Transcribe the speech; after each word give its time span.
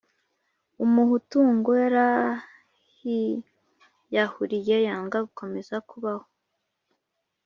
umuhutungo 0.83 1.69
yarahiyahuriye 1.81 4.75
yanga 4.87 5.17
gukomeza 5.27 5.75
kubaho 5.89 6.25